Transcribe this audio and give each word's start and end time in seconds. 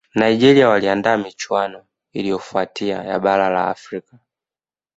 nigeria 0.15 0.69
waliandaa 0.69 1.17
michuano 1.17 1.83
iliyofuatia 2.13 2.95
ya 3.03 3.19
bara 3.19 3.49
la 3.49 3.67
afrika 3.67 4.19